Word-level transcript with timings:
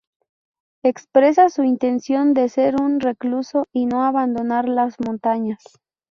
Expresa 0.83 1.49
su 1.51 1.63
intención 1.63 2.33
de 2.33 2.49
ser 2.49 2.81
un 2.81 3.01
recluso 3.01 3.65
y 3.71 3.85
no 3.85 4.03
abandonar 4.03 4.67
las 4.67 4.95
montañas. 4.99 5.61